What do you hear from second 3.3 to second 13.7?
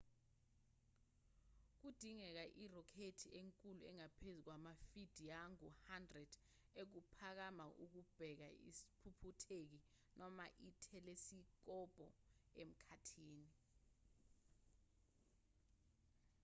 enkulu engaphezu kwamafidiangu-100 ukuphakama ukubeka isiphuphutheki noma ithelisikobho emkhathini